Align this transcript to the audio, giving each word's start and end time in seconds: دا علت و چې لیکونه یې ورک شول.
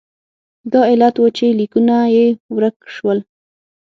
دا 0.71 0.81
علت 0.91 1.15
و 1.19 1.25
چې 1.37 1.45
لیکونه 1.59 1.95
یې 2.15 2.25
ورک 2.55 2.77
شول. 2.95 3.19